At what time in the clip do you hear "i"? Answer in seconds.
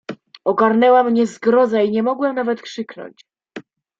1.81-1.91